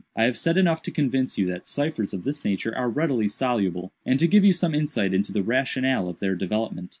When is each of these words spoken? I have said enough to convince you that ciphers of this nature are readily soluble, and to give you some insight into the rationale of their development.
I 0.15 0.23
have 0.23 0.35
said 0.35 0.57
enough 0.57 0.81
to 0.83 0.91
convince 0.91 1.37
you 1.37 1.45
that 1.51 1.67
ciphers 1.67 2.11
of 2.11 2.23
this 2.23 2.43
nature 2.43 2.75
are 2.75 2.89
readily 2.89 3.27
soluble, 3.27 3.91
and 4.03 4.17
to 4.17 4.25
give 4.27 4.43
you 4.43 4.51
some 4.51 4.73
insight 4.73 5.13
into 5.13 5.31
the 5.31 5.43
rationale 5.43 6.09
of 6.09 6.19
their 6.19 6.33
development. 6.33 6.89